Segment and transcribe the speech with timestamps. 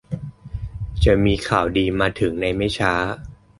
[1.03, 2.93] จะมีข่าวดีมาถึงในไม่ช้า